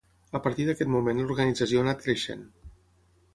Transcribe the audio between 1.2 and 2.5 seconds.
l'organització ha anat creixent.